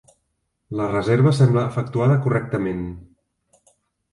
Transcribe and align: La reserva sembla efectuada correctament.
La 0.79 0.87
reserva 0.93 1.33
sembla 1.39 1.65
efectuada 1.73 2.17
correctament. 2.25 2.83